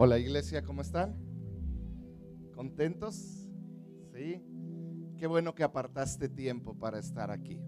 [0.00, 1.16] Hola iglesia, ¿cómo están?
[2.54, 3.50] ¿Contentos?
[4.14, 4.40] Sí.
[5.16, 7.60] Qué bueno que apartaste tiempo para estar aquí.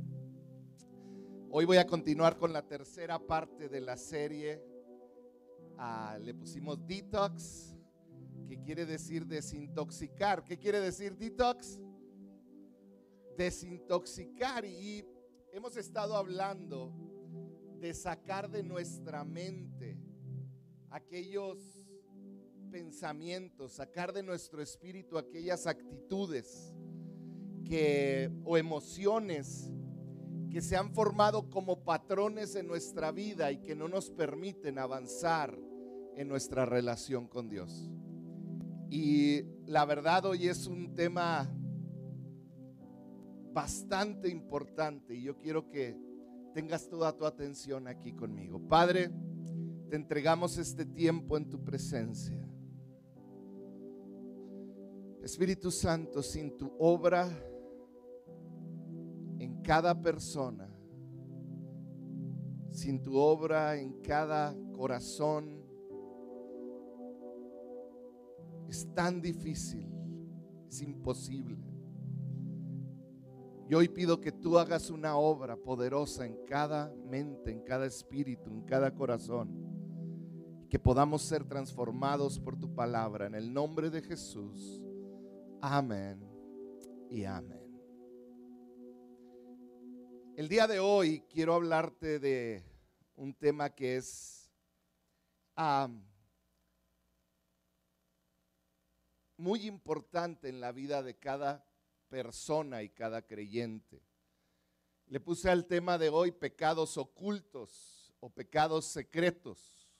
[1.50, 4.62] Hoy voy a continuar con la tercera parte de la serie.
[5.76, 7.76] Ah, le pusimos detox,
[8.46, 10.44] que quiere decir desintoxicar.
[10.44, 11.80] ¿Qué quiere decir detox?
[13.36, 14.64] Desintoxicar.
[14.64, 15.04] Y
[15.52, 16.92] hemos estado hablando
[17.80, 19.98] de sacar de nuestra mente
[20.90, 21.79] aquellos
[22.70, 26.74] pensamientos, sacar de nuestro espíritu aquellas actitudes
[27.64, 29.70] que, o emociones
[30.50, 35.56] que se han formado como patrones en nuestra vida y que no nos permiten avanzar
[36.16, 37.90] en nuestra relación con Dios.
[38.90, 41.48] Y la verdad hoy es un tema
[43.52, 45.96] bastante importante y yo quiero que
[46.52, 48.60] tengas toda tu atención aquí conmigo.
[48.68, 49.10] Padre,
[49.88, 52.39] te entregamos este tiempo en tu presencia.
[55.22, 57.28] Espíritu Santo, sin tu obra
[59.38, 60.68] en cada persona,
[62.70, 65.62] sin tu obra en cada corazón,
[68.68, 69.86] es tan difícil,
[70.68, 71.70] es imposible.
[73.68, 78.50] Y hoy pido que tú hagas una obra poderosa en cada mente, en cada espíritu,
[78.50, 79.48] en cada corazón.
[80.68, 83.26] Que podamos ser transformados por tu palabra.
[83.26, 84.82] En el nombre de Jesús.
[85.62, 86.18] Amén
[87.10, 87.60] y amén.
[90.34, 92.64] El día de hoy quiero hablarte de
[93.16, 94.50] un tema que es
[99.36, 101.66] muy importante en la vida de cada
[102.08, 104.02] persona y cada creyente.
[105.08, 109.90] Le puse al tema de hoy pecados ocultos o pecados secretos.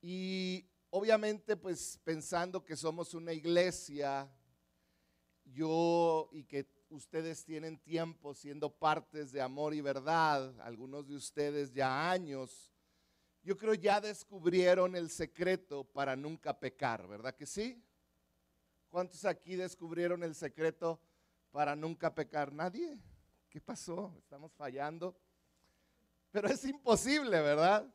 [0.00, 4.30] Y obviamente pues pensando que somos una iglesia,
[5.46, 11.72] yo y que ustedes tienen tiempo siendo partes de amor y verdad, algunos de ustedes
[11.72, 12.70] ya años,
[13.42, 17.82] yo creo ya descubrieron el secreto para nunca pecar, ¿verdad que sí?
[18.90, 21.00] ¿Cuántos aquí descubrieron el secreto
[21.50, 22.52] para nunca pecar?
[22.52, 23.00] Nadie.
[23.48, 24.14] ¿Qué pasó?
[24.18, 25.16] Estamos fallando.
[26.30, 27.90] Pero es imposible, ¿verdad?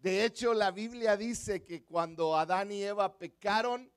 [0.00, 3.92] De hecho, la Biblia dice que cuando Adán y Eva pecaron,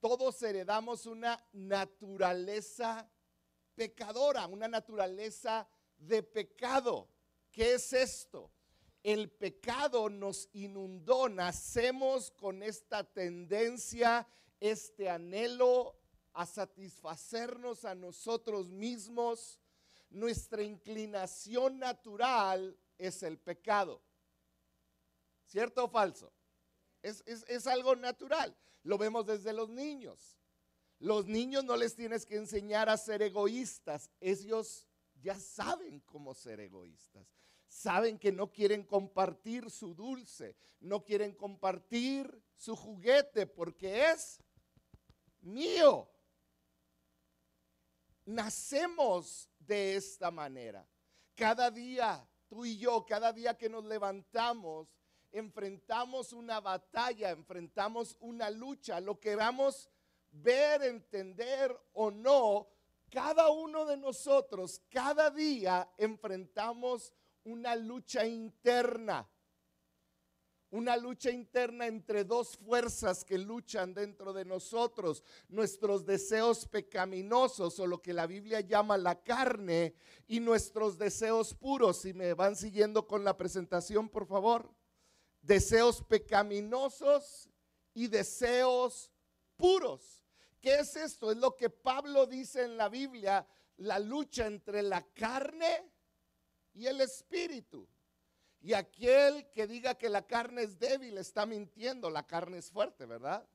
[0.00, 3.06] todos heredamos una naturaleza
[3.74, 5.68] pecadora, una naturaleza
[5.98, 7.10] de pecado.
[7.52, 8.50] ¿Qué es esto?
[9.02, 14.26] El pecado nos inundó, nacemos con esta tendencia,
[14.60, 15.94] este anhelo
[16.32, 19.60] a satisfacernos a nosotros mismos.
[20.08, 24.00] Nuestra inclinación natural es el pecado.
[25.44, 26.32] ¿Cierto o falso?
[27.02, 28.56] Es, algo natural.
[28.82, 30.38] Lo vemos desde los niños.
[30.98, 34.10] Los niños no les tienes que enseñar a ser egoístas.
[34.20, 34.86] Ellos
[35.20, 37.26] ya saben cómo ser egoístas.
[37.66, 44.38] Saben que no quieren compartir su dulce, no quieren compartir su juguete porque es
[45.40, 46.08] mío.
[48.24, 50.88] Nacemos de esta manera.
[51.34, 54.88] Cada día, tú y yo, cada día que nos levantamos,
[55.34, 59.90] enfrentamos una batalla, enfrentamos una lucha, lo que vamos
[60.30, 62.68] ver, entender o no,
[63.10, 67.12] cada uno de nosotros, cada día enfrentamos
[67.42, 69.28] una lucha interna.
[70.70, 77.86] Una lucha interna entre dos fuerzas que luchan dentro de nosotros, nuestros deseos pecaminosos o
[77.86, 79.94] lo que la Biblia llama la carne
[80.26, 81.98] y nuestros deseos puros.
[81.98, 84.68] Si me van siguiendo con la presentación, por favor
[85.44, 87.48] deseos pecaminosos
[87.92, 89.10] y deseos
[89.56, 90.24] puros.
[90.60, 91.30] ¿Qué es esto?
[91.30, 93.46] Es lo que Pablo dice en la Biblia,
[93.76, 95.90] la lucha entre la carne
[96.72, 97.86] y el espíritu.
[98.60, 103.04] Y aquel que diga que la carne es débil está mintiendo, la carne es fuerte,
[103.04, 103.46] ¿verdad?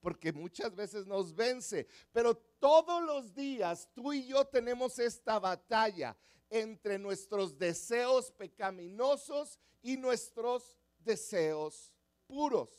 [0.00, 1.86] Porque muchas veces nos vence.
[2.12, 6.16] Pero todos los días tú y yo tenemos esta batalla
[6.50, 11.94] entre nuestros deseos pecaminosos y nuestros deseos
[12.26, 12.70] puros.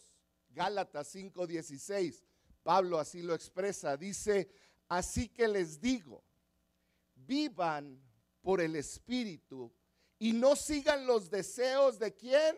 [0.49, 2.23] Gálatas 5:16.
[2.63, 3.97] Pablo así lo expresa.
[3.97, 4.49] Dice,
[4.87, 6.23] así que les digo,
[7.15, 8.01] vivan
[8.41, 9.71] por el Espíritu
[10.17, 12.57] y no sigan los deseos de quién?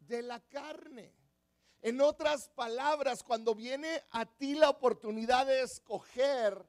[0.00, 1.14] De la carne.
[1.80, 6.66] En otras palabras, cuando viene a ti la oportunidad de escoger,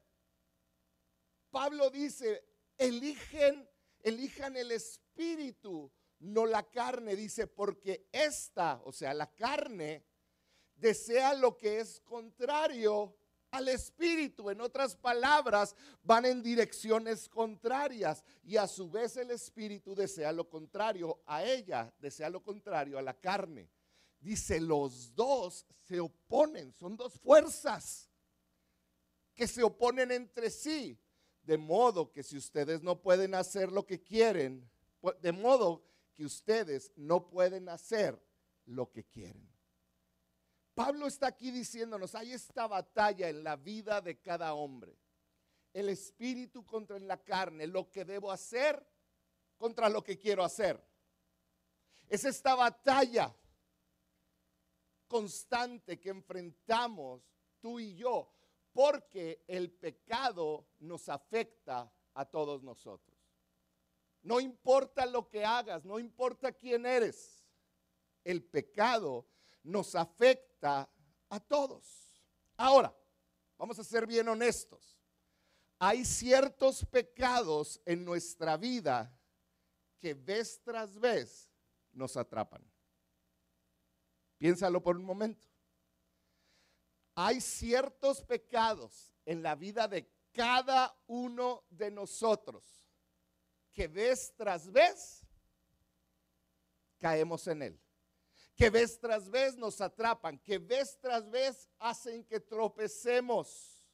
[1.49, 2.43] Pablo dice,
[2.77, 3.67] eligen,
[4.01, 7.15] elijan el Espíritu no la carne.
[7.15, 10.05] Dice, porque esta, o sea, la carne,
[10.75, 13.15] desea lo que es contrario
[13.51, 14.49] al espíritu.
[14.49, 20.49] En otras palabras, van en direcciones contrarias y a su vez el espíritu desea lo
[20.49, 23.69] contrario a ella, desea lo contrario a la carne.
[24.19, 28.09] Dice, los dos se oponen, son dos fuerzas
[29.33, 30.99] que se oponen entre sí.
[31.43, 34.69] De modo que si ustedes no pueden hacer lo que quieren,
[35.21, 35.88] de modo
[36.19, 38.21] que ustedes no pueden hacer
[38.65, 39.49] lo que quieren.
[40.75, 44.97] Pablo está aquí diciéndonos, hay esta batalla en la vida de cada hombre.
[45.71, 48.85] El espíritu contra la carne, lo que debo hacer
[49.57, 50.85] contra lo que quiero hacer.
[52.09, 53.33] Es esta batalla
[55.07, 57.23] constante que enfrentamos
[57.61, 58.29] tú y yo,
[58.73, 63.08] porque el pecado nos afecta a todos nosotros.
[64.21, 67.45] No importa lo que hagas, no importa quién eres,
[68.23, 69.27] el pecado
[69.63, 70.89] nos afecta
[71.29, 72.21] a todos.
[72.57, 72.93] Ahora,
[73.57, 74.99] vamos a ser bien honestos.
[75.79, 79.17] Hay ciertos pecados en nuestra vida
[79.99, 81.49] que vez tras vez
[81.93, 82.61] nos atrapan.
[84.37, 85.47] Piénsalo por un momento.
[87.15, 92.88] Hay ciertos pecados en la vida de cada uno de nosotros
[93.79, 95.25] que vez tras vez
[96.97, 97.81] caemos en él
[98.53, 103.87] que vez tras vez nos atrapan, que vez tras vez hacen que tropecemos.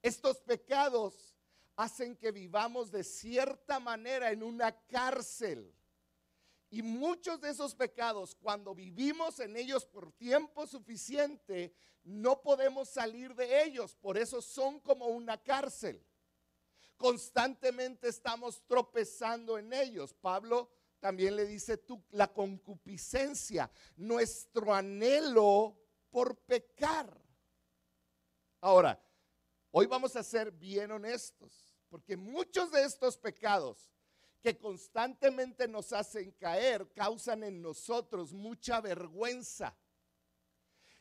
[0.00, 1.36] Estos pecados
[1.74, 5.74] hacen que vivamos de cierta manera en una cárcel.
[6.70, 11.74] Y muchos de esos pecados, cuando vivimos en ellos por tiempo suficiente,
[12.04, 13.96] no podemos salir de ellos.
[13.96, 16.00] Por eso son como una cárcel.
[17.04, 20.14] Constantemente estamos tropezando en ellos.
[20.14, 20.70] Pablo
[21.00, 25.76] también le dice tú, la concupiscencia, nuestro anhelo
[26.08, 27.14] por pecar.
[28.62, 28.98] Ahora,
[29.70, 33.92] hoy vamos a ser bien honestos, porque muchos de estos pecados
[34.40, 39.76] que constantemente nos hacen caer causan en nosotros mucha vergüenza.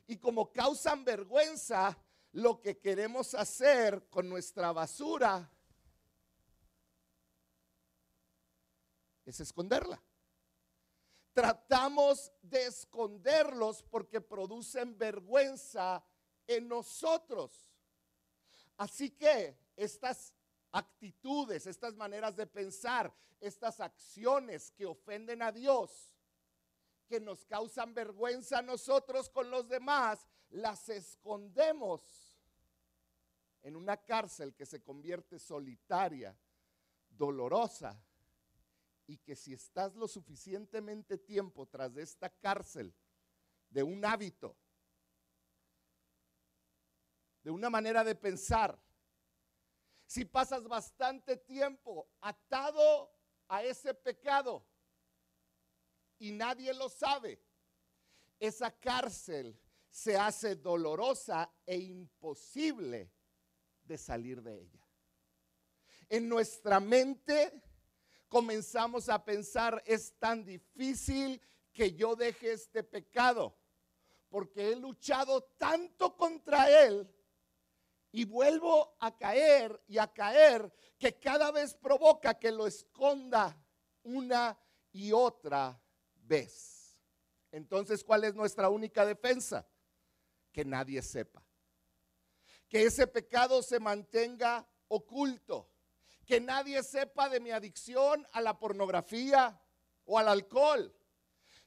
[0.05, 1.97] Y como causan vergüenza,
[2.33, 5.49] lo que queremos hacer con nuestra basura
[9.25, 10.01] es esconderla.
[11.33, 16.03] Tratamos de esconderlos porque producen vergüenza
[16.45, 17.71] en nosotros.
[18.77, 20.33] Así que estas
[20.71, 26.15] actitudes, estas maneras de pensar, estas acciones que ofenden a Dios,
[27.07, 32.35] que nos causan vergüenza a nosotros con los demás, las escondemos
[33.63, 36.35] en una cárcel que se convierte solitaria,
[37.09, 37.99] dolorosa
[39.05, 42.95] y que si estás lo suficientemente tiempo tras de esta cárcel,
[43.69, 44.55] de un hábito,
[47.43, 48.79] de una manera de pensar,
[50.05, 53.11] si pasas bastante tiempo atado
[53.47, 54.65] a ese pecado
[56.19, 57.41] y nadie lo sabe,
[58.39, 59.59] esa cárcel
[59.89, 63.11] se hace dolorosa e imposible
[63.83, 64.87] de salir de ella.
[66.09, 67.61] En nuestra mente
[68.33, 71.39] comenzamos a pensar, es tan difícil
[71.71, 73.55] que yo deje este pecado,
[74.27, 77.07] porque he luchado tanto contra él
[78.11, 83.55] y vuelvo a caer y a caer que cada vez provoca que lo esconda
[84.01, 84.59] una
[84.91, 85.79] y otra
[86.23, 86.97] vez.
[87.51, 89.63] Entonces, ¿cuál es nuestra única defensa?
[90.51, 91.45] Que nadie sepa.
[92.67, 95.69] Que ese pecado se mantenga oculto
[96.25, 99.59] que nadie sepa de mi adicción a la pornografía
[100.05, 100.93] o al alcohol,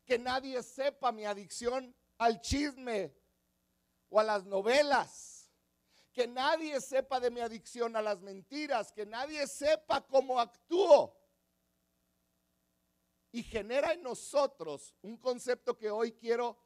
[0.05, 3.15] que nadie sepa mi adicción al chisme
[4.09, 5.51] o a las novelas,
[6.13, 11.15] que nadie sepa de mi adicción a las mentiras, que nadie sepa cómo actúo.
[13.33, 16.57] Y genera en nosotros un concepto que hoy quiero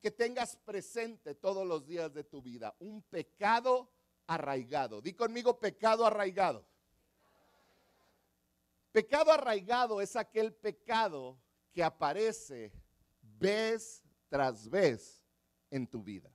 [0.00, 3.90] que tengas presente todos los días de tu vida, un pecado
[4.30, 5.02] arraigado.
[5.02, 6.64] Di conmigo pecado arraigado.
[8.92, 11.36] Pecado arraigado es aquel pecado
[11.72, 12.72] que aparece
[13.20, 15.20] vez tras vez
[15.68, 16.30] en tu vida.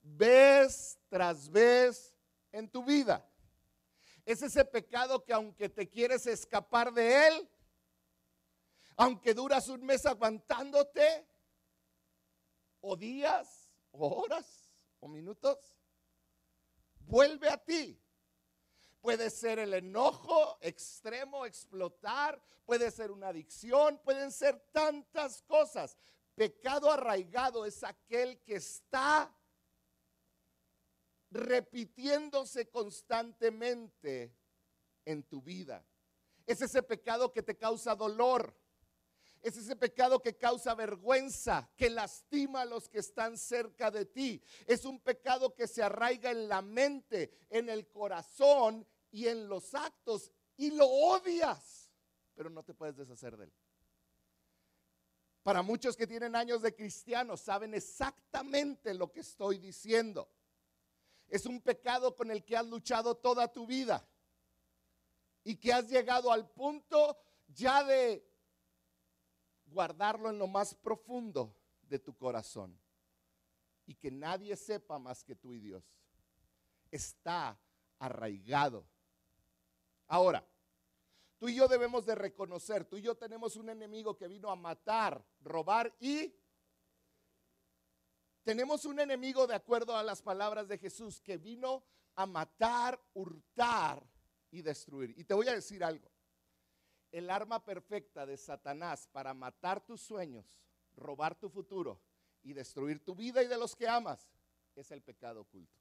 [0.00, 2.14] Vez tras vez
[2.52, 3.28] en tu vida.
[4.24, 7.50] Es ese pecado que aunque te quieres escapar de él,
[8.96, 11.26] aunque duras un mes aguantándote,
[12.80, 15.79] o días, o horas, o minutos,
[17.10, 18.00] vuelve a ti.
[19.00, 25.96] puede ser el enojo extremo, explotar, puede ser una adicción, pueden ser tantas cosas.
[26.34, 29.34] Pecado arraigado es aquel que está
[31.30, 34.36] repitiéndose constantemente
[35.06, 35.82] en tu vida.
[36.46, 38.54] Es ese pecado que te causa dolor.
[39.42, 44.42] Es ese pecado que causa vergüenza, que lastima a los que están cerca de ti.
[44.66, 49.74] Es un pecado que se arraiga en la mente, en el corazón y en los
[49.74, 51.90] actos y lo odias,
[52.34, 53.52] pero no te puedes deshacer de él.
[55.42, 60.28] Para muchos que tienen años de cristianos saben exactamente lo que estoy diciendo.
[61.28, 64.06] Es un pecado con el que has luchado toda tu vida
[65.44, 67.16] y que has llegado al punto
[67.48, 68.29] ya de
[69.70, 72.78] guardarlo en lo más profundo de tu corazón
[73.86, 75.84] y que nadie sepa más que tú y Dios.
[76.90, 77.58] Está
[77.98, 78.86] arraigado.
[80.06, 80.46] Ahora,
[81.38, 84.56] tú y yo debemos de reconocer, tú y yo tenemos un enemigo que vino a
[84.56, 86.34] matar, robar y
[88.42, 91.84] tenemos un enemigo de acuerdo a las palabras de Jesús que vino
[92.14, 94.04] a matar, hurtar
[94.50, 95.14] y destruir.
[95.16, 96.10] Y te voy a decir algo.
[97.10, 100.46] El arma perfecta de Satanás para matar tus sueños,
[100.96, 102.00] robar tu futuro
[102.42, 104.30] y destruir tu vida y de los que amas
[104.76, 105.78] es el pecado oculto.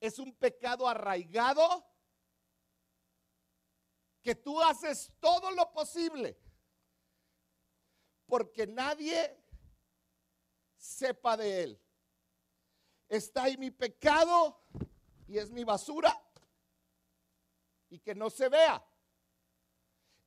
[0.00, 1.86] Es un pecado arraigado
[4.22, 6.38] que tú haces todo lo posible
[8.26, 9.36] porque nadie
[10.76, 11.80] sepa de él.
[13.08, 14.58] Está ahí mi pecado
[15.26, 16.18] y es mi basura
[17.90, 18.82] y que no se vea.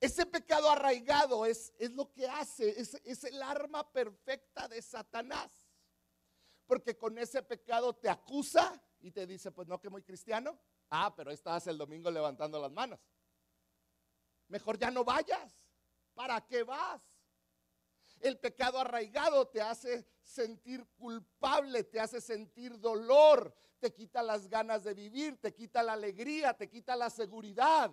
[0.06, 5.50] Ese pecado arraigado es, es lo que hace, es, es el arma perfecta de Satanás.
[6.68, 10.60] Porque con ese pecado te acusa y te dice, pues no que muy cristiano.
[10.92, 13.00] Ah, pero estabas el domingo levantando las manos.
[14.48, 15.52] Mejor ya no vayas.
[16.14, 17.02] ¿Para qué vas?
[18.20, 24.84] El pecado arraigado te hace sentir culpable, te hace sentir dolor, te quita las ganas
[24.84, 27.92] de vivir, te quita la alegría, te quita la seguridad,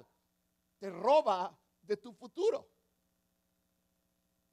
[0.79, 2.69] te roba de tu futuro.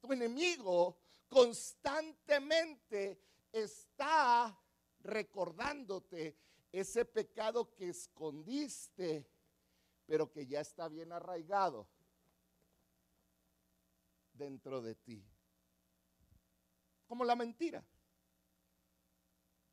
[0.02, 3.22] Tu enemigo constantemente
[3.52, 4.58] está
[5.02, 6.38] recordándote
[6.72, 9.30] ese pecado que escondiste,
[10.06, 11.88] pero que ya está bien arraigado
[14.34, 15.26] dentro de ti
[17.10, 17.84] como la mentira.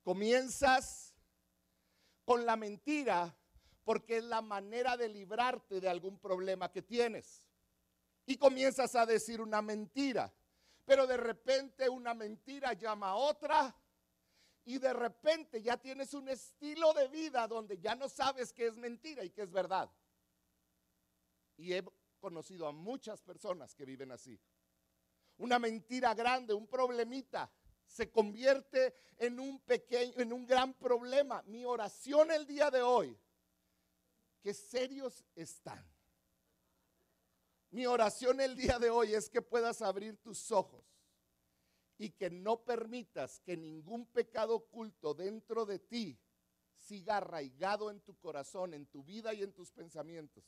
[0.02, 1.14] Comienzas
[2.24, 3.36] con la mentira
[3.84, 7.45] porque es la manera de librarte de algún problema que tienes.
[8.26, 10.32] Y comienzas a decir una mentira.
[10.84, 13.74] Pero de repente una mentira llama a otra.
[14.64, 18.76] Y de repente ya tienes un estilo de vida donde ya no sabes qué es
[18.76, 19.90] mentira y qué es verdad.
[21.56, 21.84] Y he
[22.18, 24.40] conocido a muchas personas que viven así
[25.38, 27.50] una mentira grande, un problemita,
[27.86, 31.42] se convierte en un pequeño, en un gran problema.
[31.46, 33.18] Mi oración el día de hoy,
[34.40, 35.84] que serios están.
[37.70, 40.84] Mi oración el día de hoy es que puedas abrir tus ojos
[41.98, 46.18] y que no permitas que ningún pecado oculto dentro de ti
[46.76, 50.44] siga arraigado en tu corazón, en tu vida y en tus pensamientos.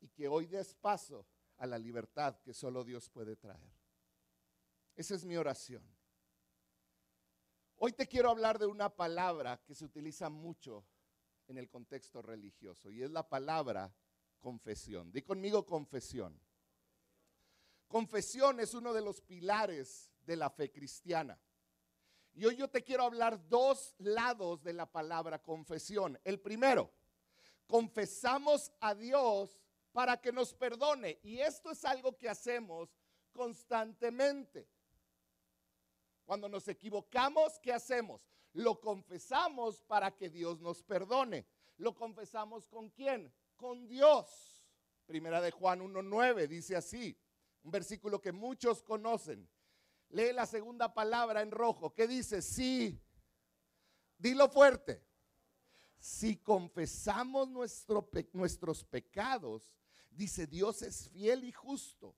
[0.00, 1.26] Y que hoy des paso
[1.58, 3.72] a la libertad que solo Dios puede traer.
[4.94, 5.82] Esa es mi oración.
[7.76, 10.84] Hoy te quiero hablar de una palabra que se utiliza mucho
[11.46, 13.94] en el contexto religioso y es la palabra
[14.46, 15.10] confesión.
[15.10, 16.40] Di conmigo confesión.
[17.88, 21.36] Confesión es uno de los pilares de la fe cristiana.
[22.32, 26.16] Y hoy yo te quiero hablar dos lados de la palabra confesión.
[26.22, 26.92] El primero,
[27.66, 29.58] confesamos a Dios
[29.90, 31.18] para que nos perdone.
[31.24, 32.88] Y esto es algo que hacemos
[33.32, 34.68] constantemente.
[36.24, 38.20] Cuando nos equivocamos, ¿qué hacemos?
[38.52, 41.44] Lo confesamos para que Dios nos perdone.
[41.78, 43.34] ¿Lo confesamos con quién?
[43.56, 44.64] Con Dios.
[45.06, 47.18] Primera de Juan 1.9 dice así,
[47.62, 49.48] un versículo que muchos conocen.
[50.10, 51.94] Lee la segunda palabra en rojo.
[51.94, 52.42] ¿Qué dice?
[52.42, 53.00] Sí.
[54.18, 55.04] Dilo fuerte.
[55.98, 59.76] Si confesamos nuestros pecados,
[60.16, 62.16] Dice, Dios es fiel y justo,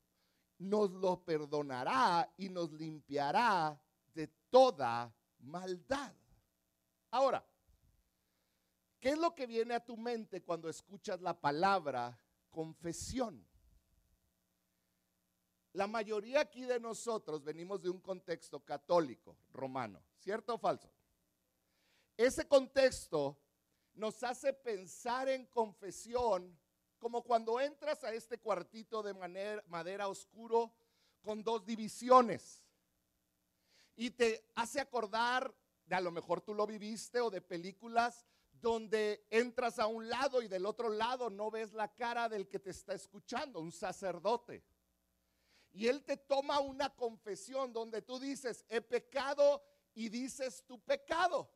[0.59, 3.81] nos lo perdonará y nos limpiará
[4.15, 6.15] de toda maldad.
[7.11, 7.45] Ahora,
[9.01, 12.19] ¿qué es lo que viene a tu mente cuando escuchas la palabra
[12.51, 13.47] confesión?
[15.73, 20.91] La mayoría aquí de nosotros venimos de un contexto católico, romano, ¿cierto o falso?
[22.17, 23.39] Ese contexto
[23.95, 26.59] nos hace pensar en confesión
[26.99, 29.15] como cuando entras a este cuartito de
[29.67, 30.73] madera oscuro
[31.23, 32.63] con dos divisiones
[33.95, 38.27] y te hace acordar de a lo mejor tú lo viviste o de películas
[38.61, 42.59] donde entras a un lado y del otro lado no ves la cara del que
[42.59, 44.65] te está escuchando, un sacerdote.
[45.73, 49.63] Y él te toma una confesión donde tú dices, he pecado
[49.95, 51.51] y dices tu pecado.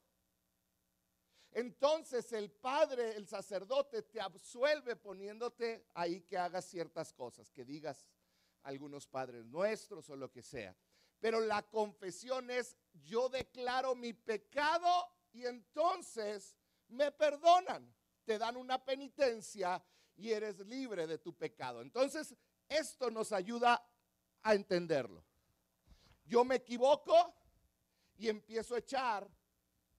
[1.50, 8.08] Entonces el padre, el sacerdote, te absuelve poniéndote ahí que hagas ciertas cosas, que digas
[8.62, 10.76] algunos padres nuestros o lo que sea.
[11.20, 14.88] Pero la confesión es, yo declaro mi pecado
[15.32, 16.56] y entonces
[16.92, 17.94] me perdonan,
[18.24, 19.82] te dan una penitencia
[20.16, 21.82] y eres libre de tu pecado.
[21.82, 22.34] Entonces,
[22.68, 23.84] esto nos ayuda
[24.42, 25.24] a entenderlo.
[26.24, 27.34] Yo me equivoco
[28.16, 29.30] y empiezo a echar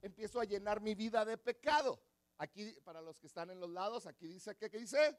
[0.03, 1.99] empiezo a llenar mi vida de pecado.
[2.37, 5.17] Aquí, para los que están en los lados, aquí dice, ¿qué, qué dice?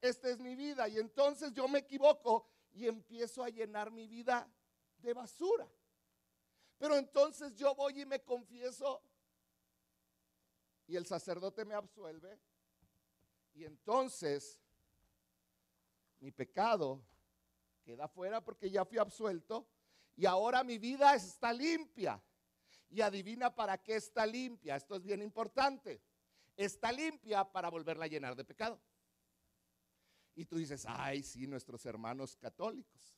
[0.00, 0.88] Esta es mi vida.
[0.88, 4.50] Y entonces yo me equivoco y empiezo a llenar mi vida
[4.98, 5.68] de basura.
[6.78, 9.02] Pero entonces yo voy y me confieso
[10.90, 12.36] y el sacerdote me absuelve.
[13.54, 14.60] Y entonces
[16.18, 17.00] mi pecado
[17.84, 19.68] queda fuera porque ya fui absuelto
[20.16, 22.20] y ahora mi vida está limpia.
[22.88, 24.74] Y adivina para qué está limpia.
[24.74, 26.02] Esto es bien importante.
[26.56, 28.80] Está limpia para volverla a llenar de pecado.
[30.34, 33.16] Y tú dices, ay, sí, nuestros hermanos católicos.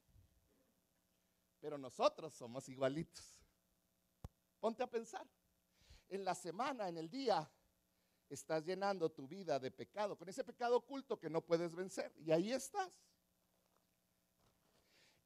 [1.58, 3.40] Pero nosotros somos igualitos.
[4.60, 5.26] Ponte a pensar.
[6.10, 7.50] En la semana, en el día,
[8.34, 12.12] estás llenando tu vida de pecado, con ese pecado oculto que no puedes vencer.
[12.18, 13.04] Y ahí estás.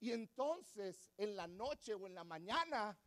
[0.01, 2.99] Y entonces, en la noche o en la mañana,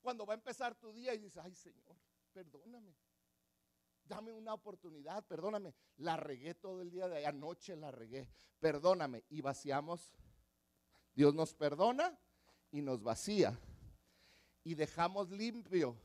[0.00, 1.96] cuando va a empezar tu día y dices, ay Señor,
[2.32, 2.94] perdóname.
[4.04, 5.74] Dame una oportunidad, perdóname.
[5.96, 8.28] La regué todo el día de anoche, la regué.
[8.60, 9.24] Perdóname.
[9.30, 10.12] Y vaciamos.
[11.14, 12.18] Dios nos perdona
[12.70, 13.58] y nos vacía.
[14.62, 15.96] Y dejamos limpio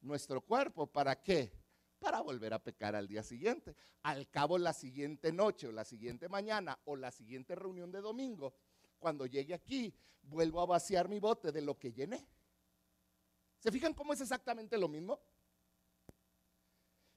[0.00, 0.86] nuestro cuerpo.
[0.86, 1.61] ¿Para qué?
[2.02, 3.76] Para volver a pecar al día siguiente.
[4.02, 8.56] Al cabo, la siguiente noche o la siguiente mañana o la siguiente reunión de domingo,
[8.98, 12.26] cuando llegue aquí, vuelvo a vaciar mi bote de lo que llené.
[13.60, 15.22] ¿Se fijan cómo es exactamente lo mismo?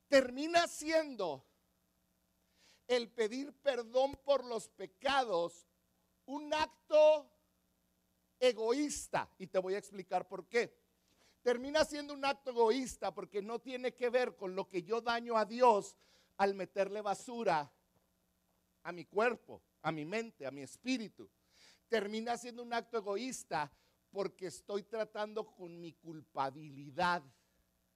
[0.07, 1.43] Termina siendo
[2.87, 5.65] el pedir perdón por los pecados
[6.27, 7.27] un acto
[8.39, 9.33] egoísta.
[9.39, 10.84] Y te voy a explicar por qué.
[11.45, 15.37] Termina siendo un acto egoísta porque no tiene que ver con lo que yo daño
[15.37, 15.95] a Dios
[16.37, 17.71] al meterle basura
[18.81, 21.29] a mi cuerpo, a mi mente, a mi espíritu.
[21.87, 23.71] Termina siendo un acto egoísta
[24.09, 27.21] porque estoy tratando con mi culpabilidad.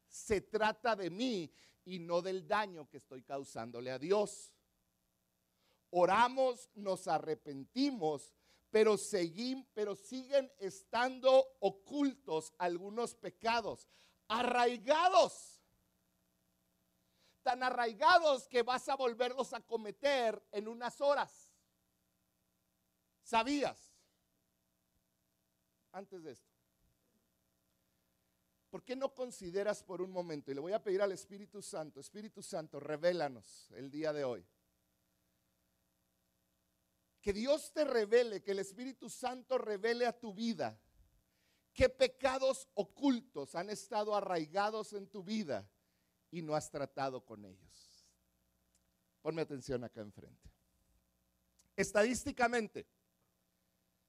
[0.08, 1.52] Se trata de mí
[1.86, 4.54] y no del daño que estoy causándole a Dios.
[5.90, 8.32] Oramos, nos arrepentimos,
[8.70, 8.96] pero,
[9.74, 13.88] pero siguen estando ocultos algunos pecados,
[14.28, 15.62] arraigados,
[17.42, 21.52] tan arraigados que vas a volverlos a cometer en unas horas.
[23.24, 23.90] ¿Sabías?
[25.92, 26.50] antes de esto.
[28.70, 30.52] ¿Por qué no consideras por un momento?
[30.52, 34.46] Y le voy a pedir al Espíritu Santo, Espíritu Santo, revélanos el día de hoy.
[37.22, 40.80] Que Dios te revele, que el Espíritu Santo revele a tu vida
[41.74, 45.70] qué pecados ocultos han estado arraigados en tu vida
[46.32, 48.06] y no has tratado con ellos.
[49.22, 50.50] Ponme atención acá enfrente.
[51.76, 52.88] Estadísticamente,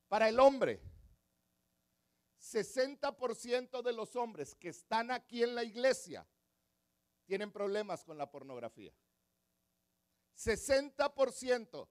[0.08, 0.80] para el hombre,
[2.40, 6.26] 60% de los hombres que están aquí en la iglesia
[7.26, 8.92] tienen problemas con la pornografía.
[10.36, 11.88] 60%.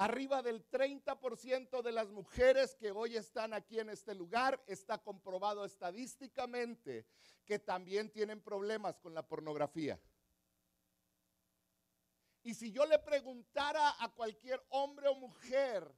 [0.00, 5.62] Arriba del 30% de las mujeres que hoy están aquí en este lugar está comprobado
[5.62, 7.04] estadísticamente
[7.44, 10.00] que también tienen problemas con la pornografía.
[12.42, 15.94] Y si yo le preguntara a cualquier hombre o mujer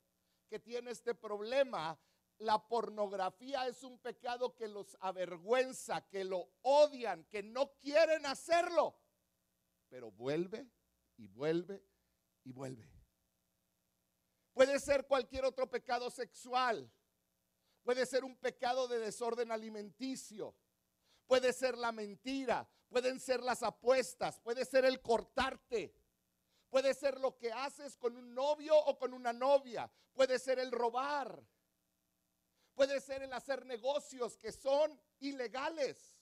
[0.48, 1.96] que tiene este problema,
[2.38, 8.96] la pornografía es un pecado que los avergüenza, que lo odian, que no quieren hacerlo.
[9.88, 10.66] Pero vuelve
[11.18, 11.84] y vuelve
[12.42, 12.91] y vuelve.
[14.52, 16.90] Puede ser cualquier otro pecado sexual.
[17.82, 20.54] Puede ser un pecado de desorden alimenticio.
[21.26, 22.68] Puede ser la mentira.
[22.88, 24.38] Pueden ser las apuestas.
[24.40, 25.94] Puede ser el cortarte.
[26.68, 29.90] Puede ser lo que haces con un novio o con una novia.
[30.14, 31.42] Puede ser el robar
[32.74, 36.16] puede ser el hacer negocios que son ilegales.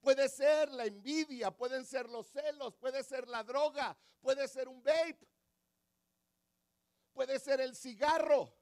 [0.00, 4.82] Puede ser la envidia, pueden ser los celos, puede ser la droga, puede ser un
[4.82, 5.18] vape,
[7.18, 8.56] puede ser el cigarro,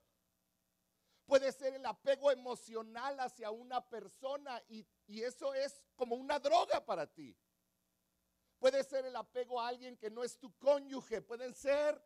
[1.27, 7.07] puede ser el apego emocional hacia una persona y, eso es como una droga para
[7.07, 7.37] ti.
[8.59, 12.03] Puede ser el apego a alguien que no es tu cónyuge, pueden ser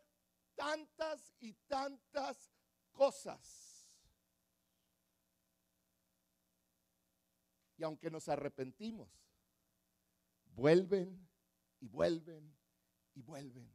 [0.56, 2.52] tantas y tantas
[2.90, 3.88] cosas.
[7.76, 9.08] Y aunque nos arrepentimos,
[10.46, 11.30] vuelven
[11.78, 12.58] y vuelven
[13.14, 13.72] y vuelven.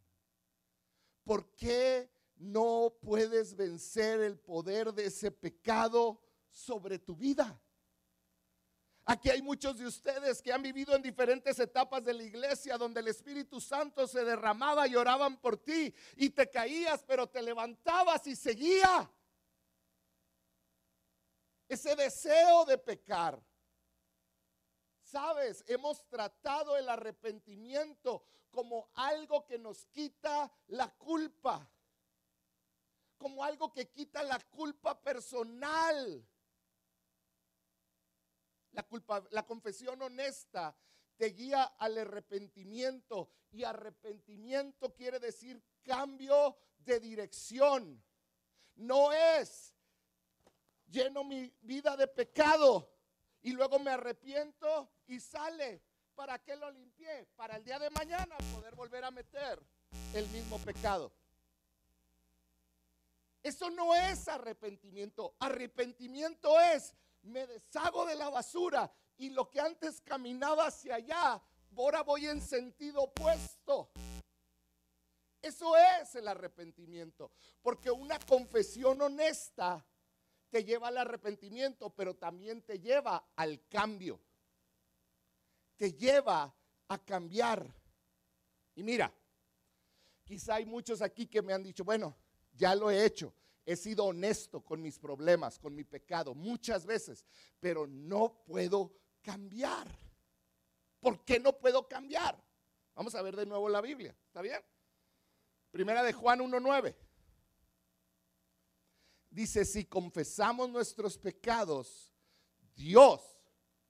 [1.24, 7.60] ¿Por qué no puedes vencer el poder de ese pecado sobre tu vida?
[9.08, 13.02] Aquí hay muchos de ustedes que han vivido en diferentes etapas de la iglesia donde
[13.02, 18.26] el Espíritu Santo se derramaba y oraban por ti y te caías, pero te levantabas
[18.26, 19.12] y seguía.
[21.68, 23.40] Ese deseo de pecar.
[25.04, 31.70] Sabes, hemos tratado el arrepentimiento como algo que nos quita la culpa,
[33.26, 36.24] como algo que quita la culpa personal.
[38.70, 40.78] La, culpa, la confesión honesta
[41.18, 48.00] te guía al arrepentimiento y arrepentimiento quiere decir cambio de dirección.
[48.76, 49.74] No es
[50.86, 52.96] lleno mi vida de pecado
[53.42, 55.82] y luego me arrepiento y sale.
[56.14, 57.26] ¿Para qué lo limpié?
[57.36, 59.60] Para el día de mañana poder volver a meter
[60.14, 61.12] el mismo pecado.
[63.46, 65.36] Eso no es arrepentimiento.
[65.38, 71.40] Arrepentimiento es me deshago de la basura y lo que antes caminaba hacia allá,
[71.78, 73.92] ahora voy en sentido opuesto.
[75.44, 77.32] Eso es el arrepentimiento,
[77.62, 79.86] porque una confesión honesta
[80.50, 84.20] te lleva al arrepentimiento, pero también te lleva al cambio.
[85.78, 86.52] Te lleva
[86.88, 87.72] a cambiar.
[88.74, 89.14] Y mira,
[90.24, 92.18] quizá hay muchos aquí que me han dicho, bueno,
[92.56, 93.34] ya lo he hecho,
[93.66, 97.26] He sido honesto con mis problemas, con mi pecado, muchas veces,
[97.60, 99.88] pero no puedo cambiar.
[101.00, 102.40] ¿Por qué no puedo cambiar?
[102.94, 104.62] Vamos a ver de nuevo la Biblia, ¿está bien?
[105.72, 106.96] Primera de Juan 1.9.
[109.32, 112.14] Dice, si confesamos nuestros pecados,
[112.76, 113.22] Dios,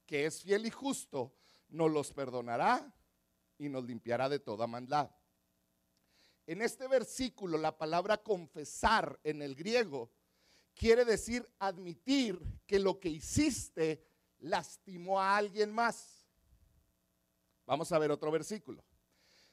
[0.06, 1.36] que es fiel y justo,
[1.68, 2.96] nos los perdonará
[3.58, 5.12] y nos limpiará de toda maldad.
[6.48, 10.12] En este versículo la palabra confesar en el griego
[10.76, 14.06] quiere decir admitir que lo que hiciste
[14.40, 16.28] lastimó a alguien más.
[17.66, 18.84] Vamos a ver otro versículo.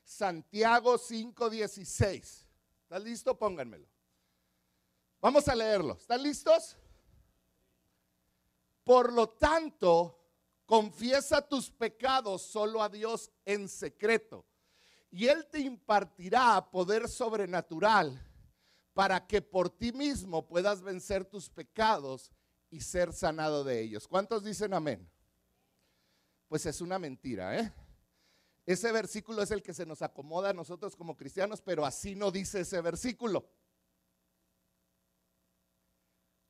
[0.04, 2.46] Santiago 5:16.
[2.82, 3.38] ¿Estás listo?
[3.38, 3.88] Pónganmelo.
[5.20, 5.94] Vamos a leerlo.
[5.94, 6.76] ¿Están listos?
[8.84, 10.18] Por lo tanto,
[10.66, 14.44] confiesa tus pecados solo a Dios en secreto
[15.12, 18.18] y Él te impartirá poder sobrenatural
[18.94, 22.32] para que por ti mismo puedas vencer tus pecados
[22.70, 24.08] y ser sanado de ellos.
[24.08, 25.08] ¿Cuántos dicen amén?
[26.48, 27.72] Pues es una mentira, ¿eh?
[28.64, 32.30] Ese versículo es el que se nos acomoda a nosotros como cristianos, pero así no
[32.30, 33.46] dice ese versículo.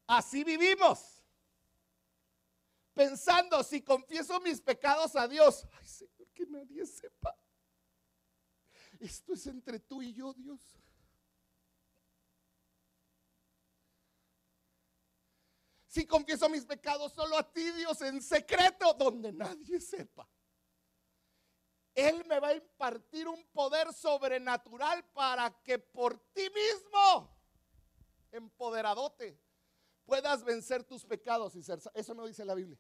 [0.07, 1.25] Así vivimos.
[2.95, 6.22] Pensando, si confieso mis pecados a Dios, ay Señor.
[9.03, 10.61] Esto es entre tú y yo, Dios.
[15.89, 20.31] Si confieso mis pecados solo a ti, Dios, en secreto, donde nadie sepa.
[21.97, 27.37] Él me va a impartir un poder sobrenatural para que por ti mismo,
[28.31, 29.37] empoderadote,
[30.05, 31.81] puedas vencer tus pecados y ser.
[31.93, 32.79] Eso no dice la Biblia.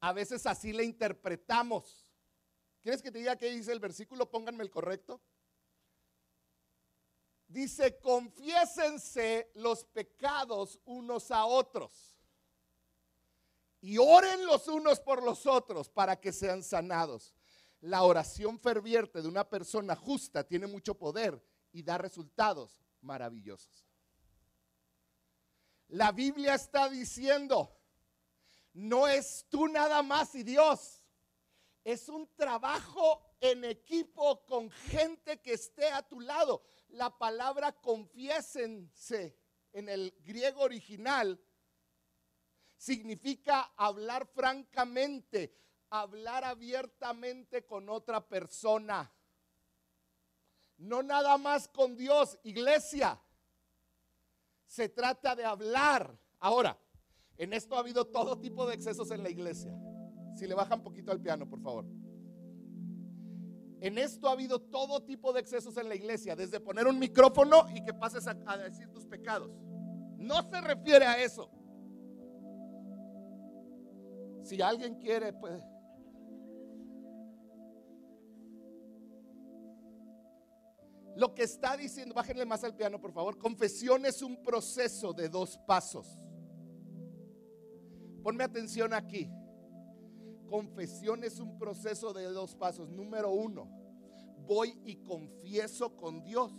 [0.00, 2.01] A veces así le interpretamos.
[2.82, 4.28] ¿Quieres que te diga qué dice el versículo?
[4.28, 5.20] Pónganme el correcto.
[7.46, 12.18] Dice, confiésense los pecados unos a otros
[13.80, 17.34] y oren los unos por los otros para que sean sanados.
[17.80, 23.86] La oración ferviente de una persona justa tiene mucho poder y da resultados maravillosos.
[25.88, 27.76] La Biblia está diciendo,
[28.72, 31.01] no es tú nada más y Dios
[31.84, 36.62] es un trabajo en equipo con gente que esté a tu lado.
[36.88, 39.36] La palabra confiésense
[39.72, 41.40] en el griego original
[42.76, 45.56] significa hablar francamente,
[45.90, 49.12] hablar abiertamente con otra persona.
[50.78, 53.20] No nada más con Dios, iglesia.
[54.66, 56.18] Se trata de hablar.
[56.38, 56.78] Ahora,
[57.36, 59.72] en esto ha habido todo tipo de excesos en la iglesia.
[60.34, 61.86] Si le bajan poquito al piano, por favor.
[63.82, 67.66] En esto ha habido todo tipo de excesos en la iglesia, desde poner un micrófono
[67.74, 69.50] y que pases a, decir tus pecados.
[70.16, 71.50] No se refiere a eso.
[74.44, 75.60] Si alguien quiere, pues...
[81.16, 83.36] Lo que está diciendo, bájenle más al piano, por favor.
[83.36, 86.06] Confesión es un proceso de dos pasos.
[88.22, 89.28] Ponme atención aquí.
[90.52, 92.90] Confesión es un proceso de dos pasos.
[92.90, 93.66] Número uno,
[94.46, 96.52] voy y confieso con Dios.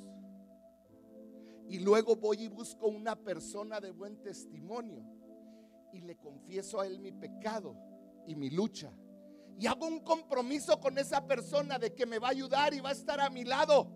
[1.67, 5.05] Y luego voy y busco una persona de buen testimonio.
[5.91, 7.75] Y le confieso a él mi pecado
[8.25, 8.91] y mi lucha.
[9.59, 12.89] Y hago un compromiso con esa persona de que me va a ayudar y va
[12.89, 13.91] a estar a mi lado.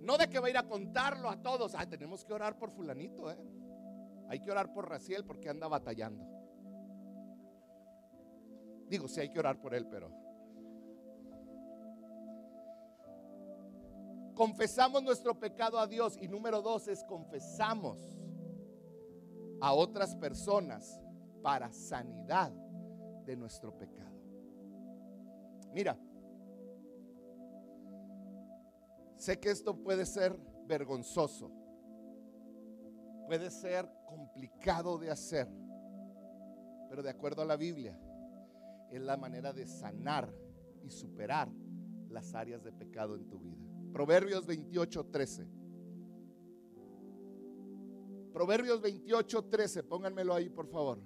[0.00, 1.74] No de que va a ir a contarlo a todos.
[1.74, 3.38] Ah, tenemos que orar por fulanito, ¿eh?
[4.28, 6.41] Hay que orar por Raciel porque anda batallando.
[8.92, 10.10] Digo, sí hay que orar por él, pero...
[14.34, 16.18] Confesamos nuestro pecado a Dios.
[16.20, 17.98] Y número dos es confesamos
[19.62, 21.00] a otras personas
[21.40, 22.52] para sanidad
[23.24, 24.14] de nuestro pecado.
[25.72, 25.98] Mira,
[29.16, 31.50] sé que esto puede ser vergonzoso,
[33.26, 35.48] puede ser complicado de hacer,
[36.90, 37.98] pero de acuerdo a la Biblia,
[38.92, 40.32] es la manera de sanar
[40.84, 41.50] y superar
[42.10, 43.66] las áreas de pecado en tu vida.
[43.92, 45.46] Proverbios 28, 13.
[48.32, 50.98] Proverbios 28, 13, pónganmelo ahí por favor.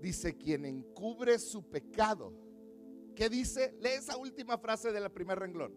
[0.00, 2.32] Dice, quien encubre su pecado.
[3.14, 3.74] ¿Qué dice?
[3.80, 5.74] Lee esa última frase de la primer renglón.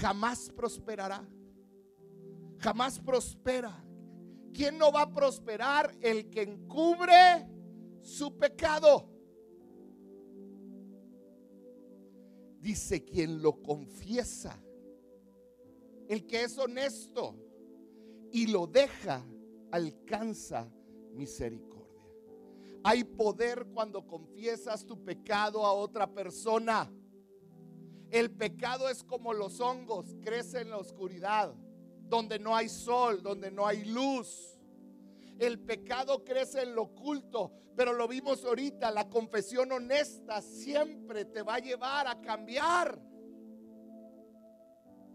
[0.00, 1.26] Jamás prosperará.
[2.58, 3.84] Jamás prospera.
[4.52, 5.94] ¿Quién no va a prosperar?
[6.00, 7.46] El que encubre
[8.04, 9.08] su pecado.
[12.60, 14.62] Dice quien lo confiesa,
[16.08, 17.34] el que es honesto
[18.30, 19.22] y lo deja,
[19.70, 20.70] alcanza
[21.12, 21.84] misericordia.
[22.82, 26.90] Hay poder cuando confiesas tu pecado a otra persona.
[28.10, 31.54] El pecado es como los hongos, crece en la oscuridad,
[32.08, 34.53] donde no hay sol, donde no hay luz.
[35.38, 41.42] El pecado crece en lo oculto, pero lo vimos ahorita, la confesión honesta siempre te
[41.42, 43.00] va a llevar a cambiar.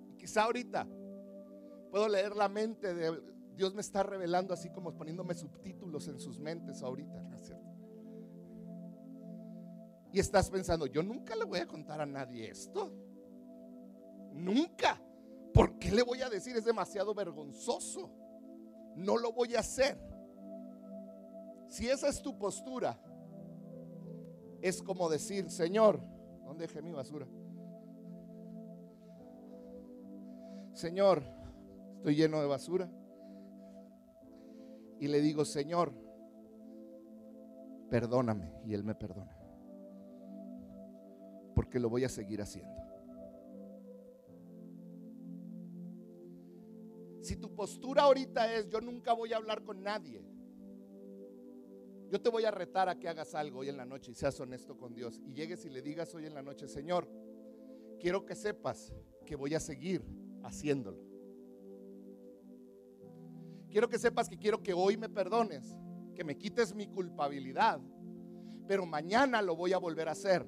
[0.10, 0.88] Y quizá ahorita
[1.90, 3.22] puedo leer la mente de
[3.56, 7.70] Dios me está revelando así como poniéndome subtítulos en sus mentes ahorita, ¿no es cierto?
[10.14, 12.90] Y estás pensando, yo nunca le voy a contar a nadie esto.
[14.32, 15.02] Nunca.
[15.54, 16.56] ¿Por qué le voy a decir?
[16.56, 18.10] Es demasiado vergonzoso.
[18.96, 19.98] No lo voy a hacer.
[21.68, 23.00] Si esa es tu postura,
[24.62, 26.02] es como decir, Señor,
[26.44, 27.28] ¿dónde dejé mi basura?
[30.74, 31.24] Señor,
[31.98, 32.90] estoy lleno de basura.
[35.00, 35.94] Y le digo, Señor,
[37.90, 38.52] perdóname.
[38.66, 39.36] Y Él me perdona.
[41.56, 42.89] Porque lo voy a seguir haciendo.
[47.30, 50.22] Si tu postura ahorita es, yo nunca voy a hablar con nadie
[52.10, 54.40] yo te voy a retar a que hagas algo hoy en la noche y seas
[54.40, 55.22] honesto con Dios.
[55.26, 57.08] Y llegues y le digas hoy en la noche, Señor,
[58.00, 58.92] quiero que sepas
[59.26, 60.04] que voy a seguir
[60.44, 61.04] haciéndolo.
[63.70, 65.78] Quiero que sepas que quiero que hoy me perdones,
[66.16, 67.80] que me quites mi culpabilidad,
[68.68, 70.44] pero mañana lo voy a volver a hacer.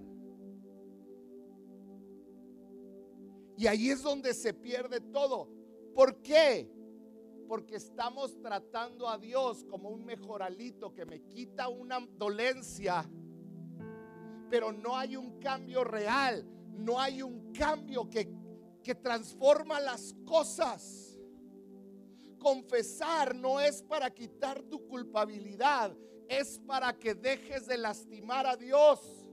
[3.56, 5.61] Y ahí es donde se pierde todo.
[5.94, 6.70] ¿Por qué?
[7.52, 13.04] porque estamos tratando a Dios como un mejoralito que me quita una dolencia,
[14.50, 18.34] pero no hay un cambio real, no hay un cambio que,
[18.82, 21.20] que transforma las cosas.
[22.40, 25.94] Confesar no es para quitar tu culpabilidad,
[26.30, 29.28] es para que dejes de lastimar a Dios.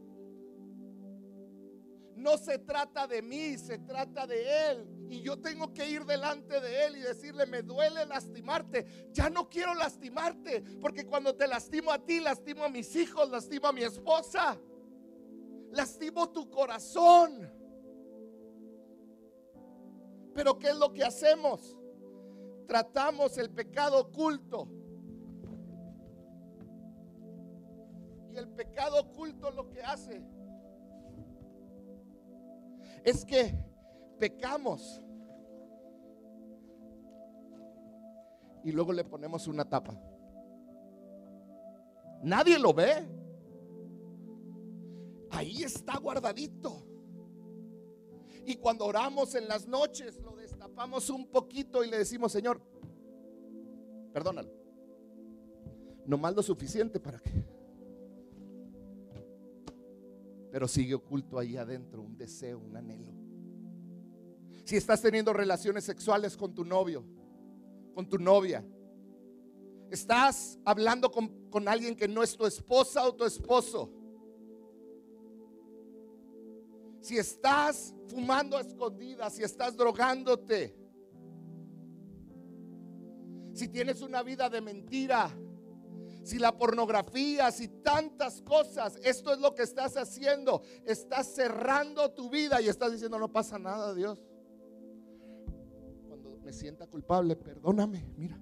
[2.16, 4.97] No se trata de mí, se trata de Él.
[5.10, 9.08] Y yo tengo que ir delante de Él y decirle, me duele lastimarte.
[9.12, 13.68] Ya no quiero lastimarte, porque cuando te lastimo a ti, lastimo a mis hijos, lastimo
[13.68, 14.58] a mi esposa.
[15.70, 17.50] Lastimo tu corazón.
[20.34, 21.76] Pero ¿qué es lo que hacemos?
[22.66, 24.68] Tratamos el pecado oculto.
[28.30, 30.22] Y el pecado oculto lo que hace
[33.04, 33.67] es que
[34.18, 35.00] pecamos
[38.64, 39.98] y luego le ponemos una tapa.
[42.22, 43.06] Nadie lo ve.
[45.30, 46.84] ahí está guardadito.
[48.44, 52.60] Y cuando oramos en las noches, lo destapamos un poquito y le decimos, Señor,
[54.12, 54.50] perdónalo.
[56.06, 57.30] No más lo suficiente para que.
[60.50, 63.17] Pero sigue oculto ahí adentro un deseo, un anhelo.
[64.68, 67.02] Si estás teniendo relaciones sexuales con tu novio,
[67.94, 68.62] con tu novia,
[69.90, 73.90] estás hablando con, alguien que no es tu esposa o tu esposo,
[77.00, 80.76] si estás fumando a escondidas, si estás drogándote,
[83.54, 85.30] si tienes una vida de mentira,
[86.22, 90.60] si la pornografía, si tantas cosas, esto es lo que estás haciendo.
[90.84, 94.27] Estás cerrando tu vida y estás diciendo, no pasa nada, Dios.
[96.48, 98.40] Me sienta culpable, perdóname, mira.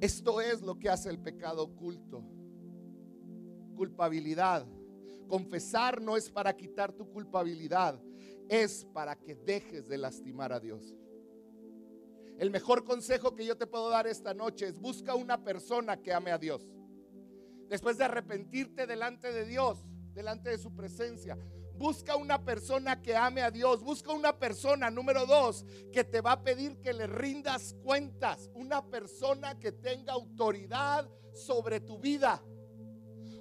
[0.00, 2.22] Esto es lo que hace el pecado oculto.
[3.74, 4.64] Culpabilidad.
[5.26, 8.00] Confesar no es para quitar tu culpabilidad,
[8.48, 10.94] es para que dejes de lastimar a Dios.
[12.38, 16.14] El mejor consejo que yo te puedo dar esta noche es busca una persona que
[16.14, 16.70] ame a Dios.
[17.68, 21.36] Después de arrepentirte delante de Dios, delante de su presencia,
[21.78, 23.82] busca una persona que ame a Dios.
[23.82, 28.50] Busca una persona, número dos, que te va a pedir que le rindas cuentas.
[28.54, 32.42] Una persona que tenga autoridad sobre tu vida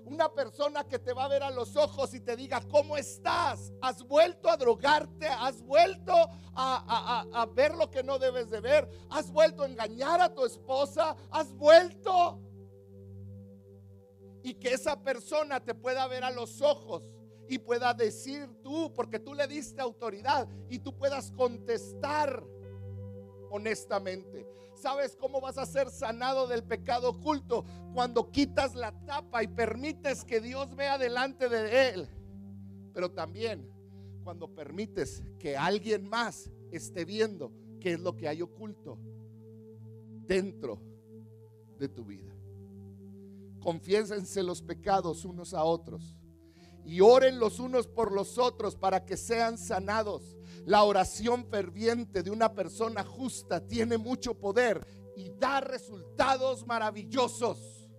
[0.06, 3.74] una persona que te va a ver a los ojos y te diga, ¿cómo estás?
[3.82, 5.28] ¿Has vuelto a drogarte?
[5.28, 6.14] ¿Has vuelto
[6.54, 8.88] a, ver lo que no debes de ver?
[9.10, 11.16] ¿Has vuelto a engañar a tu esposa?
[11.32, 12.40] ¿Has vuelto?
[14.44, 17.04] Y que esa persona te pueda ver a los ojos
[17.48, 22.44] y pueda decir tú, porque tú le diste autoridad y tú puedas contestar
[23.50, 24.48] honestamente.
[24.76, 27.64] ¿Sabes cómo vas a ser sanado del pecado oculto?
[27.94, 32.10] Cuando quitas la tapa y permites que Dios vea delante de él.
[32.94, 33.70] Pero también
[34.24, 38.98] cuando permites que alguien más esté viendo qué es lo que hay oculto
[40.26, 40.82] dentro
[41.78, 42.34] de tu vida.
[43.60, 46.18] Confiésense los pecados unos a otros
[46.86, 50.38] y oren los unos por los otros para que sean sanados.
[50.66, 57.90] La oración ferviente de una persona justa tiene mucho poder y da resultados maravillosos.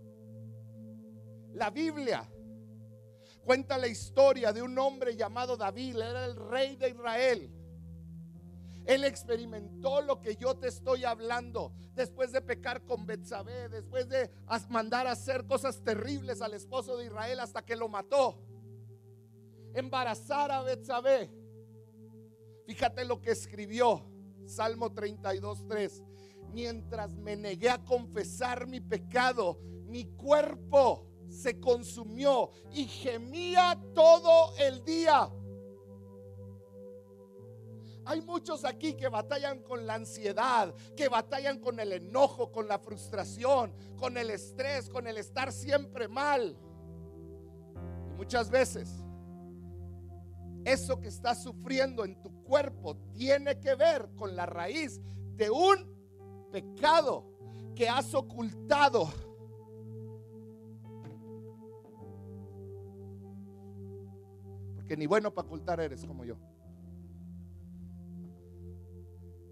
[1.52, 2.30] La Biblia
[3.44, 7.52] cuenta la historia de un hombre llamado David, era el rey de Israel.
[8.84, 11.72] Él experimentó lo que yo te estoy hablando.
[11.94, 14.30] Después de pecar con Betsabé, después de
[14.68, 18.38] mandar a hacer cosas terribles al esposo de Israel hasta que lo mató.
[19.76, 21.30] Embarazar a Betsabé
[22.66, 24.02] Fíjate lo que escribió
[24.44, 26.02] Salmo 32, 3.
[26.52, 34.84] Mientras me negué a confesar mi pecado, mi cuerpo se consumió y gemía todo el
[34.84, 35.30] día.
[38.04, 42.78] Hay muchos aquí que batallan con la ansiedad, que batallan con el enojo, con la
[42.78, 46.56] frustración, con el estrés, con el estar siempre mal.
[48.08, 49.05] Y muchas veces
[50.66, 55.00] eso que estás sufriendo en tu cuerpo tiene que ver con la raíz
[55.36, 57.24] de un pecado
[57.76, 59.08] que has ocultado.
[64.74, 66.36] Porque ni bueno para ocultar eres como yo.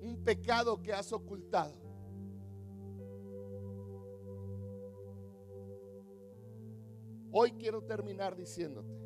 [0.00, 1.80] Un pecado que has ocultado.
[7.30, 9.03] Hoy quiero terminar diciéndote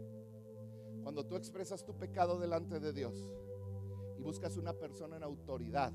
[1.09, 3.35] cuando tú expresas tu pecado delante de Dios
[4.19, 5.91] y buscas una persona en autoridad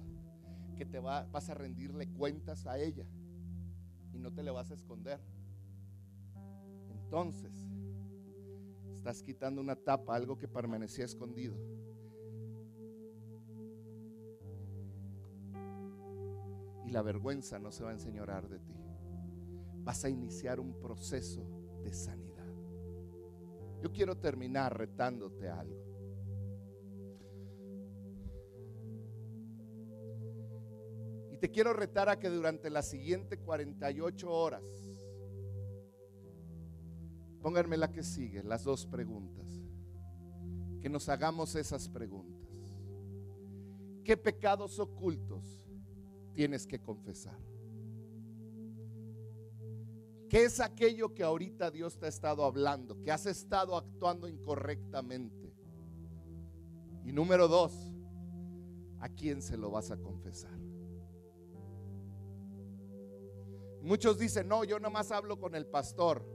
[0.76, 3.06] que te va, vas a rendirle cuentas a ella
[4.12, 5.20] y no te le vas a esconder.
[6.90, 7.54] Entonces,
[8.92, 11.56] estás quitando una tapa, algo que permanecía escondido.
[16.88, 18.74] Y la vergüenza no se va a enseñorar de ti.
[19.84, 21.46] Vas a iniciar un proceso
[21.84, 22.33] de sanidad.
[23.84, 25.84] Yo quiero terminar retándote algo.
[31.30, 34.64] Y te quiero retar a que durante las siguientes 48 horas,
[37.42, 39.62] pónganme la que sigue, las dos preguntas,
[40.82, 42.50] que nos hagamos esas preguntas.
[44.06, 45.68] ¿Qué pecados ocultos
[46.34, 47.53] tienes que confesar?
[50.34, 53.00] ¿Qué es aquello que ahorita Dios te ha estado hablando?
[53.04, 55.54] Que has estado actuando incorrectamente.
[57.06, 57.94] Y número dos,
[59.00, 60.58] ¿a quién se lo vas a confesar?
[63.84, 66.26] Muchos dicen, no, yo nomás hablo con el pastor.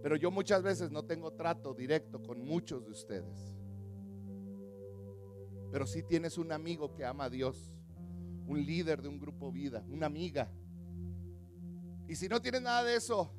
[0.00, 3.52] Pero yo muchas veces no tengo trato directo con muchos de ustedes.
[5.72, 7.72] Pero si tienes un amigo que ama a Dios,
[8.46, 10.52] un líder de un grupo vida, una amiga.
[12.10, 13.30] Y si no tienes nada de eso,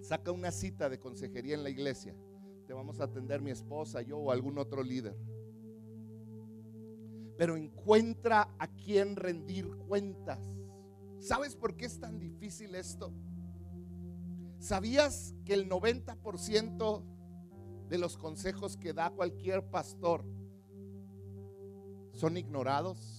[0.00, 2.16] saca una cita de consejería en la iglesia.
[2.66, 5.14] Te vamos a atender mi esposa, yo o algún otro líder.
[7.36, 10.40] Pero encuentra a quien rendir cuentas.
[11.18, 13.12] ¿Sabes por qué es tan difícil esto?
[14.58, 17.02] ¿Sabías que el 90%
[17.90, 20.24] de los consejos que da cualquier pastor
[22.14, 23.17] son ignorados?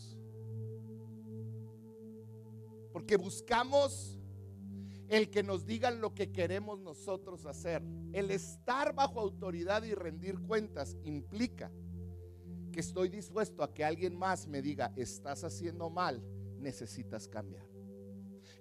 [2.99, 4.19] Porque buscamos
[5.07, 7.81] el que nos digan lo que queremos nosotros hacer.
[8.11, 11.71] El estar bajo autoridad y rendir cuentas implica
[12.73, 16.21] que estoy dispuesto a que alguien más me diga, estás haciendo mal,
[16.57, 17.65] necesitas cambiar.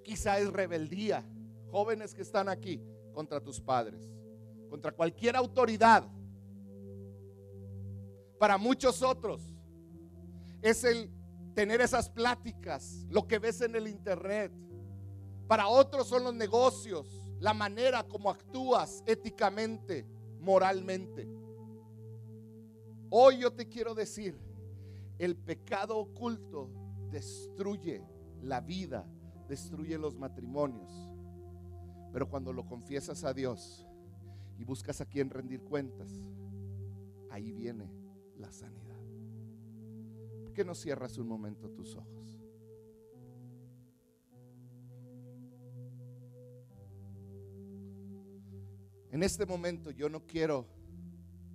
[0.05, 1.29] Quizá es rebeldía,
[1.73, 2.81] jóvenes que están aquí,
[3.13, 4.09] contra tus padres,
[4.71, 6.09] contra cualquier autoridad.
[8.39, 9.43] Para muchos otros
[10.63, 11.18] es el
[11.55, 14.53] tener esas pláticas, lo que ves en el internet.
[15.47, 20.07] Para otros son los negocios, la manera como actúas éticamente,
[20.41, 21.29] moralmente.
[23.11, 24.39] Hoy yo te quiero decir,
[25.19, 26.71] el pecado oculto
[27.11, 28.05] destruye
[28.43, 29.07] la vida,
[29.49, 30.93] destruye los matrimonios.
[32.13, 33.87] Pero cuando lo confiesas a Dios
[34.59, 36.11] y buscas a quien rendir cuentas,
[37.31, 37.91] ahí viene
[38.37, 38.88] la sanidad.
[40.59, 42.37] ¿Por qué no cierras un momento tus ojos?
[49.13, 50.67] En este momento yo no quiero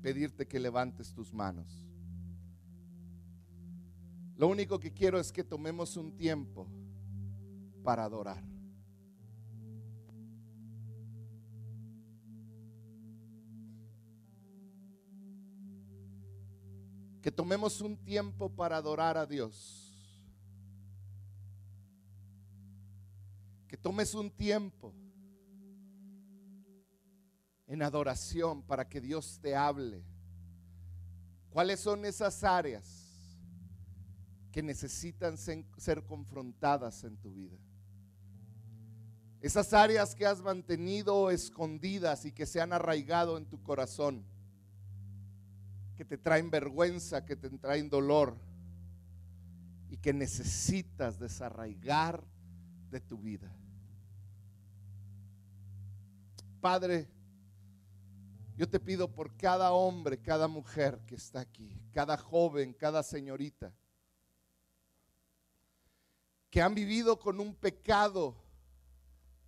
[0.01, 1.85] pedirte que levantes tus manos.
[4.37, 6.69] Lo único que quiero es que tomemos un tiempo
[7.83, 8.52] para adorar.
[17.23, 19.89] Que tomemos un tiempo para adorar a Dios.
[23.65, 24.93] Que tomes un tiempo
[27.65, 30.03] en adoración para que Dios te hable.
[31.49, 33.39] ¿Cuáles son esas áreas
[34.51, 37.57] que necesitan ser confrontadas en tu vida?
[39.39, 44.25] Esas áreas que has mantenido escondidas y que se han arraigado en tu corazón,
[45.95, 48.35] que te traen vergüenza, que te traen dolor
[49.89, 52.23] y que necesitas desarraigar
[52.89, 53.51] de tu vida.
[56.59, 57.07] Padre,
[58.55, 63.73] yo te pido por cada hombre, cada mujer que está aquí, cada joven, cada señorita,
[66.49, 68.35] que han vivido con un pecado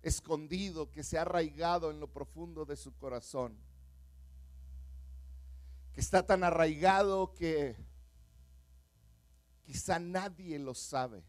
[0.02, 3.56] escondido que se ha arraigado en lo profundo de su corazón,
[5.96, 7.74] que está tan arraigado que
[9.64, 11.24] quizá nadie lo sabe.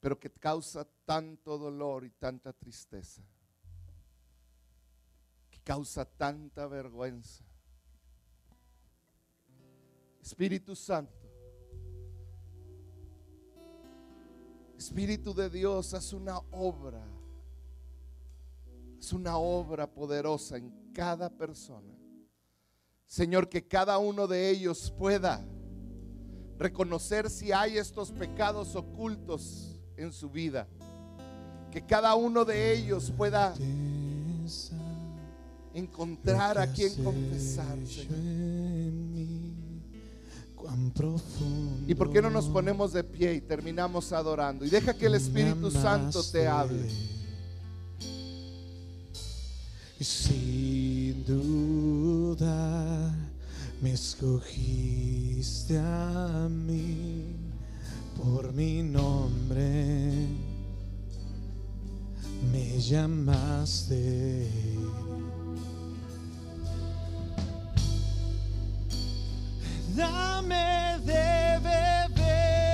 [0.00, 3.22] pero que causa tanto dolor y tanta tristeza,
[5.50, 7.42] que causa tanta vergüenza.
[10.20, 11.26] Espíritu Santo,
[14.76, 17.02] Espíritu de Dios, haz una obra,
[19.04, 21.92] es una obra poderosa en cada persona.
[23.06, 25.44] Señor, que cada uno de ellos pueda
[26.58, 30.66] reconocer si hay estos pecados ocultos en su vida.
[31.70, 33.54] Que cada uno de ellos pueda
[35.74, 37.76] encontrar a quien confesar.
[41.86, 44.64] ¿Y por qué no nos ponemos de pie y terminamos adorando?
[44.64, 47.13] Y deja que el Espíritu Santo te hable
[50.04, 53.10] sin duda
[53.80, 57.44] me escogiste a mí
[58.16, 60.26] por mi nombre,
[62.52, 64.48] me llamaste.
[69.96, 71.93] Dame de ver